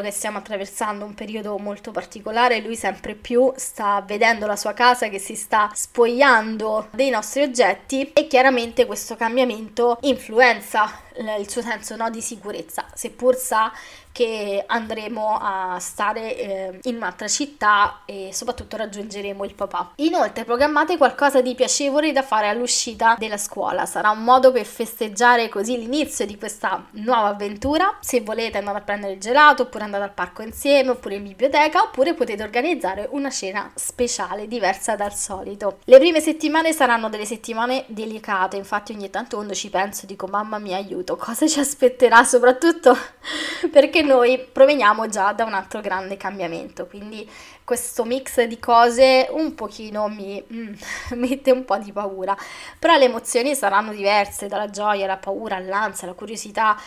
che 0.00 0.10
stiamo 0.10 0.38
attraversando 0.38 1.04
un 1.04 1.14
periodo 1.14 1.56
molto 1.56 1.92
particolare, 1.92 2.60
lui 2.60 2.76
sempre 2.76 3.14
più 3.14 3.52
sta 3.56 4.02
vedendo 4.04 4.46
la 4.46 4.56
sua 4.56 4.74
casa 4.74 5.08
che 5.08 5.20
si 5.20 5.36
sta 5.36 5.70
spogliando 5.72 6.88
dei 6.90 7.10
nostri 7.10 7.42
oggetti 7.42 8.10
e 8.12 8.26
chiaramente 8.26 8.86
questo 8.86 9.14
cambiamento 9.14 9.98
influenza 10.02 11.10
il 11.18 11.48
suo 11.48 11.62
senso 11.62 11.96
no, 11.96 12.10
di 12.10 12.20
sicurezza, 12.20 12.86
seppur 12.94 13.34
sa 13.36 13.72
che 14.12 14.62
andremo 14.66 15.38
a 15.40 15.78
stare 15.80 16.36
eh, 16.36 16.78
in 16.82 16.96
un'altra 16.96 17.26
città 17.28 18.02
e 18.04 18.30
soprattutto 18.32 18.76
raggiungeremo 18.76 19.44
il 19.44 19.54
papà. 19.54 19.92
Inoltre 19.96 20.44
programmate 20.44 20.96
qualcosa 20.96 21.40
di 21.40 21.54
piacevole 21.54 22.12
da 22.12 22.22
fare 22.22 22.48
all'uscita 22.48 23.16
della 23.18 23.38
scuola, 23.38 23.86
sarà 23.86 24.10
un 24.10 24.22
modo 24.22 24.52
per 24.52 24.66
festeggiare 24.66 25.48
così 25.48 25.78
l'inizio 25.78 26.26
di 26.26 26.36
questa 26.36 26.84
nuova 26.92 27.28
avventura. 27.28 27.96
Se 28.00 28.20
volete 28.20 28.58
andare 28.58 28.78
a 28.78 28.82
prendere 28.82 29.14
il 29.14 29.20
gelato 29.20 29.62
oppure 29.62 29.84
andare 29.84 30.04
al 30.04 30.12
parco 30.12 30.42
insieme 30.42 30.90
oppure 30.90 31.14
in 31.14 31.22
biblioteca 31.22 31.82
oppure 31.82 32.14
potete 32.14 32.42
organizzare 32.42 33.08
una 33.10 33.30
cena 33.30 33.70
speciale 33.74 34.46
diversa 34.46 34.94
dal 34.94 35.14
solito. 35.14 35.78
Le 35.84 35.98
prime 35.98 36.20
settimane 36.20 36.72
saranno 36.72 37.08
delle 37.08 37.24
settimane 37.24 37.84
delicate, 37.88 38.56
infatti 38.56 38.92
ogni 38.92 39.10
tanto 39.10 39.36
quando 39.36 39.54
ci 39.54 39.70
penso 39.70 40.06
dico 40.06 40.26
mamma 40.26 40.58
mia 40.58 40.76
aiuto, 40.76 41.16
cosa 41.16 41.46
ci 41.46 41.60
aspetterà 41.60 42.24
soprattutto 42.24 42.96
perché 43.70 44.01
noi 44.02 44.38
proveniamo 44.38 45.08
già 45.08 45.32
da 45.32 45.44
un 45.44 45.54
altro 45.54 45.80
grande 45.80 46.16
cambiamento, 46.16 46.86
quindi 46.86 47.28
questo 47.64 48.04
mix 48.04 48.42
di 48.42 48.58
cose 48.58 49.28
un 49.30 49.54
pochino 49.54 50.08
mi 50.08 50.42
mm, 50.52 50.74
mette 51.16 51.50
un 51.50 51.64
po' 51.64 51.78
di 51.78 51.92
paura, 51.92 52.36
però 52.78 52.96
le 52.96 53.04
emozioni 53.04 53.54
saranno 53.54 53.92
diverse, 53.92 54.46
dalla 54.46 54.70
gioia, 54.70 55.06
la 55.06 55.16
paura, 55.16 55.58
l'ansia, 55.58 56.06
la 56.06 56.14
curiosità, 56.14 56.80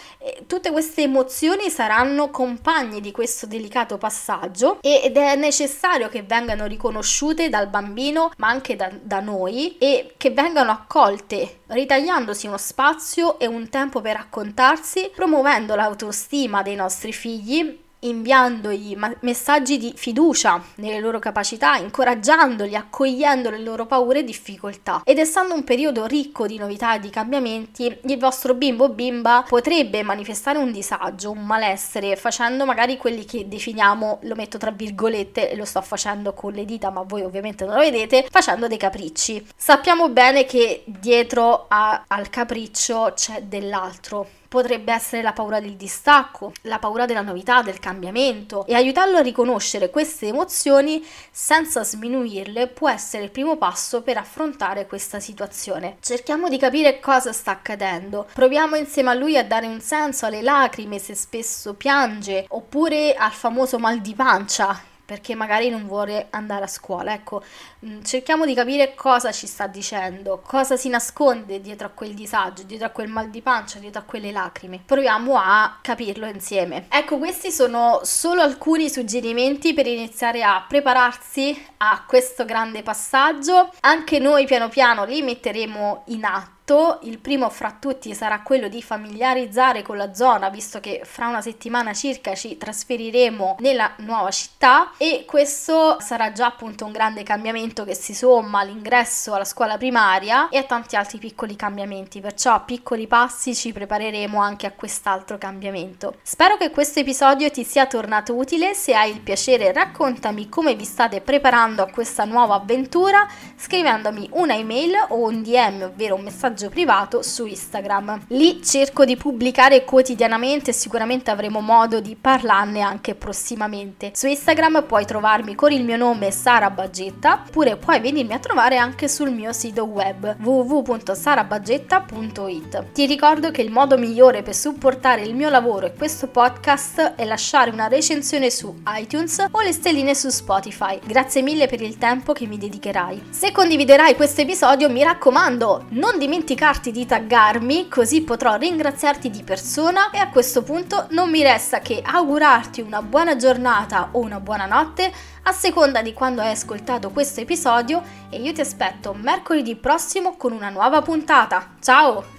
tutte 0.47 0.71
queste 0.71 1.03
emozioni 1.03 1.69
saranno 1.69 2.29
compagni 2.29 3.01
di 3.01 3.11
questo 3.11 3.45
delicato 3.45 3.97
passaggio 3.97 4.79
ed 4.81 5.17
è 5.17 5.35
necessario 5.35 6.09
che 6.09 6.23
vengano 6.23 6.65
riconosciute 6.65 7.49
dal 7.49 7.67
bambino 7.67 8.31
ma 8.37 8.47
anche 8.47 8.75
da, 8.75 8.89
da 9.01 9.19
noi 9.19 9.77
e 9.77 10.13
che 10.17 10.31
vengano 10.31 10.71
accolte 10.71 11.61
ritagliandosi 11.67 12.47
uno 12.47 12.57
spazio 12.57 13.39
e 13.39 13.47
un 13.47 13.69
tempo 13.69 14.01
per 14.01 14.15
raccontarsi, 14.15 15.11
promuovendo 15.13 15.75
l'autostima 15.75 16.61
dei 16.61 16.75
nostri 16.75 17.11
figli 17.13 17.83
inviandogli 18.07 18.97
messaggi 19.21 19.77
di 19.77 19.93
fiducia 19.95 20.61
nelle 20.75 20.99
loro 20.99 21.19
capacità, 21.19 21.75
incoraggiandoli, 21.77 22.75
accogliendo 22.75 23.49
le 23.49 23.59
loro 23.59 23.85
paure 23.85 24.19
e 24.19 24.23
difficoltà. 24.23 25.01
Ed 25.03 25.17
essendo 25.17 25.53
un 25.53 25.63
periodo 25.63 26.05
ricco 26.05 26.47
di 26.47 26.57
novità 26.57 26.95
e 26.95 26.99
di 26.99 27.09
cambiamenti, 27.09 27.97
il 28.03 28.17
vostro 28.17 28.53
bimbo 28.53 28.85
o 28.85 28.89
bimba 28.89 29.45
potrebbe 29.47 30.03
manifestare 30.03 30.57
un 30.57 30.71
disagio, 30.71 31.31
un 31.31 31.45
malessere, 31.45 32.15
facendo 32.15 32.65
magari 32.65 32.97
quelli 32.97 33.25
che 33.25 33.47
definiamo, 33.47 34.19
lo 34.23 34.35
metto 34.35 34.57
tra 34.57 34.71
virgolette 34.71 35.49
e 35.49 35.55
lo 35.55 35.65
sto 35.65 35.81
facendo 35.81 36.33
con 36.33 36.53
le 36.53 36.65
dita, 36.65 36.89
ma 36.89 37.01
voi 37.01 37.21
ovviamente 37.23 37.65
non 37.65 37.75
lo 37.75 37.79
vedete, 37.81 38.27
facendo 38.29 38.67
dei 38.67 38.77
capricci. 38.77 39.45
Sappiamo 39.55 40.09
bene 40.09 40.45
che 40.45 40.83
dietro 40.85 41.65
a- 41.67 42.05
al 42.07 42.29
capriccio 42.29 43.11
c'è 43.15 43.43
dell'altro 43.43 44.27
potrebbe 44.55 44.93
essere 44.93 45.21
la 45.21 45.33
paura 45.33 45.59
del 45.59 45.75
distacco, 45.75 46.53
la 46.61 46.79
paura 46.79 47.05
della 47.05 47.19
novità, 47.19 47.61
del 47.61 47.79
cambiamento. 47.79 48.65
E 48.65 48.73
aiutarlo 48.73 49.17
a 49.17 49.21
riconoscere 49.21 49.89
queste 49.89 50.27
emozioni 50.27 51.05
senza 51.29 51.83
sminuirle 51.83 52.67
può 52.67 52.89
essere 52.89 53.25
il 53.25 53.31
primo 53.31 53.57
passo 53.57 54.01
per 54.01 54.15
affrontare 54.15 54.87
questa 54.87 55.19
situazione. 55.19 55.97
Cerchiamo 55.99 56.47
di 56.47 56.57
capire 56.57 57.01
cosa 57.01 57.33
sta 57.33 57.51
accadendo, 57.51 58.27
proviamo 58.31 58.77
insieme 58.77 59.09
a 59.09 59.13
lui 59.13 59.37
a 59.37 59.43
dare 59.43 59.67
un 59.67 59.81
senso 59.81 60.25
alle 60.25 60.41
lacrime 60.41 60.99
se 60.99 61.15
spesso 61.15 61.73
piange 61.73 62.45
oppure 62.47 63.13
al 63.13 63.33
famoso 63.33 63.77
mal 63.77 63.99
di 63.99 64.15
pancia 64.15 64.93
perché 65.05 65.35
magari 65.35 65.69
non 65.69 65.85
vuole 65.85 66.27
andare 66.31 66.63
a 66.65 66.67
scuola. 66.67 67.13
Ecco, 67.13 67.43
mm, 67.85 68.01
cerchiamo 68.01 68.45
di 68.45 68.53
capire 68.53 68.95
cosa 68.95 69.31
ci 69.31 69.47
sta 69.47 69.67
dicendo, 69.67 70.41
cosa 70.43 70.75
si 70.75 70.89
nasconde 70.89 71.61
dietro 71.61 71.87
a 71.87 71.91
quel 71.91 72.13
disagio, 72.13 72.63
dietro 72.63 72.87
a 72.87 72.89
quel 72.89 73.07
mal 73.07 73.29
di 73.29 73.41
pancia, 73.41 73.79
dietro 73.79 74.01
a 74.01 74.03
quelle 74.03 74.31
lacrime. 74.31 74.81
Proviamo 74.83 75.37
a 75.37 75.77
capirlo 75.81 76.25
insieme. 76.25 76.87
Ecco, 76.89 77.17
questi 77.17 77.51
sono 77.51 77.99
solo 78.03 78.41
alcuni 78.41 78.89
suggerimenti 78.89 79.73
per 79.73 79.87
iniziare 79.87 80.43
a 80.43 80.65
prepararsi 80.67 81.65
a 81.77 82.03
questo 82.07 82.45
grande 82.45 82.81
passaggio. 82.81 83.71
Anche 83.81 84.19
noi 84.19 84.45
piano 84.45 84.69
piano 84.69 85.05
li 85.05 85.21
metteremo 85.21 86.03
in 86.07 86.25
atto 86.25 86.54
il 87.01 87.19
primo 87.19 87.51
fra 87.51 87.77
tutti 87.79 88.15
sarà 88.15 88.41
quello 88.41 88.67
di 88.67 88.81
familiarizzare 88.81 89.83
con 89.83 89.97
la 89.97 90.15
zona, 90.15 90.49
visto 90.49 90.79
che 90.79 91.01
fra 91.03 91.27
una 91.27 91.41
settimana 91.41 91.93
circa 91.93 92.33
ci 92.33 92.57
trasferiremo 92.57 93.57
nella 93.59 93.93
nuova 93.97 94.31
città. 94.31 94.91
E 94.97 95.25
questo 95.27 95.99
sarà 95.99 96.31
già 96.31 96.47
appunto 96.47 96.83
un 96.83 96.91
grande 96.91 97.21
cambiamento 97.21 97.83
che 97.83 97.93
si 97.93 98.15
somma 98.15 98.61
all'ingresso 98.61 99.35
alla 99.35 99.45
scuola 99.45 99.77
primaria 99.77 100.49
e 100.49 100.57
a 100.57 100.63
tanti 100.63 100.95
altri 100.95 101.19
piccoli 101.19 101.55
cambiamenti, 101.55 102.19
perciò 102.19 102.55
a 102.55 102.61
piccoli 102.61 103.05
passi 103.05 103.53
ci 103.53 103.71
prepareremo 103.71 104.41
anche 104.41 104.65
a 104.65 104.71
quest'altro 104.71 105.37
cambiamento. 105.37 106.15
Spero 106.23 106.57
che 106.57 106.71
questo 106.71 106.99
episodio 106.99 107.51
ti 107.51 107.63
sia 107.63 107.85
tornato 107.85 108.33
utile, 108.33 108.73
se 108.73 108.95
hai 108.95 109.11
il 109.11 109.21
piacere 109.21 109.71
raccontami 109.71 110.49
come 110.49 110.73
vi 110.73 110.85
state 110.85 111.21
preparando 111.21 111.83
a 111.83 111.91
questa 111.91 112.25
nuova 112.25 112.55
avventura 112.55 113.27
scrivendomi 113.55 114.29
una 114.33 114.55
email 114.55 114.93
o 115.09 115.27
un 115.27 115.43
DM, 115.43 115.83
ovvero 115.83 116.15
un 116.15 116.23
messaggio 116.23 116.53
messaggio 116.55 116.69
privato 116.69 117.21
su 117.21 117.45
Instagram. 117.45 118.27
Lì 118.27 118.63
cerco 118.63 119.03
di 119.03 119.17
pubblicare 119.17 119.83
quotidianamente 119.83 120.69
e 120.71 120.73
sicuramente 120.73 121.29
avremo 121.29 121.59
modo 121.59 121.99
di 121.99 122.15
parlarne 122.15 122.79
anche 122.79 123.13
prossimamente. 123.13 124.13
Su 124.15 124.27
Instagram 124.27 124.85
puoi 124.87 125.05
trovarmi 125.05 125.53
con 125.53 125.73
il 125.73 125.83
mio 125.83 125.97
nome 125.97 126.31
Sara 126.31 126.69
Baggetta, 126.69 127.43
oppure 127.45 127.75
puoi 127.75 127.99
venirmi 127.99 128.31
a 128.33 128.39
trovare 128.39 128.77
anche 128.77 129.09
sul 129.09 129.31
mio 129.31 129.51
sito 129.51 129.83
web 129.83 130.37
www.sarabaggetta.it. 130.41 132.91
Ti 132.93 133.05
ricordo 133.05 133.51
che 133.51 133.61
il 133.61 133.71
modo 133.71 133.97
migliore 133.97 134.41
per 134.41 134.55
supportare 134.55 135.23
il 135.23 135.35
mio 135.35 135.49
lavoro 135.49 135.87
e 135.87 135.93
questo 135.93 136.27
podcast 136.27 137.15
è 137.15 137.25
lasciare 137.25 137.69
una 137.69 137.87
recensione 137.87 138.49
su 138.49 138.73
iTunes 138.97 139.45
o 139.51 139.61
le 139.61 139.73
stelline 139.73 140.15
su 140.15 140.29
Spotify. 140.29 140.97
Grazie 141.03 141.41
mille 141.41 141.67
per 141.67 141.81
il 141.81 141.97
tempo 141.97 142.31
che 142.31 142.47
mi 142.47 142.57
dedicherai. 142.57 143.23
Se 143.31 143.51
condividerai 143.51 144.15
questo 144.15 144.39
episodio 144.41 144.89
mi 144.89 145.03
raccomando, 145.03 145.87
non 145.89 146.17
dimenticarti 146.17 146.43
dimenticarti 146.45 146.91
di 146.91 147.07
taggarmi 147.07 147.87
così 147.87 148.21
potrò 148.21 148.55
ringraziarti 148.55 149.31
di 149.31 149.41
persona 149.41 150.11
e 150.11 150.19
a 150.19 150.29
questo 150.29 150.61
punto 150.61 151.07
non 151.09 151.31
mi 151.31 151.41
resta 151.41 151.79
che 151.79 152.03
augurarti 152.05 152.81
una 152.81 153.01
buona 153.01 153.35
giornata 153.35 154.09
o 154.11 154.19
una 154.19 154.39
buona 154.39 154.67
notte 154.67 155.11
a 155.41 155.51
seconda 155.51 156.03
di 156.03 156.13
quando 156.13 156.41
hai 156.41 156.51
ascoltato 156.51 157.09
questo 157.09 157.41
episodio 157.41 157.99
e 158.29 158.39
io 158.39 158.53
ti 158.53 158.61
aspetto 158.61 159.15
mercoledì 159.15 159.75
prossimo 159.75 160.35
con 160.37 160.51
una 160.51 160.69
nuova 160.69 161.01
puntata. 161.01 161.71
Ciao! 161.81 162.34